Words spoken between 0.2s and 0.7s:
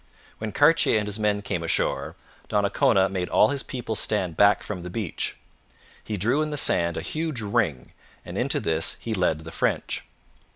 When